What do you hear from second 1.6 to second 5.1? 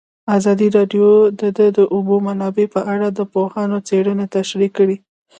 د اوبو منابع په اړه د پوهانو څېړنې تشریح کړې.